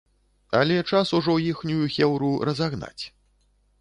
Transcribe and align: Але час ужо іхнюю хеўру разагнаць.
Але 0.59 0.77
час 0.91 1.11
ужо 1.19 1.35
іхнюю 1.51 1.85
хеўру 1.97 2.31
разагнаць. 2.51 3.03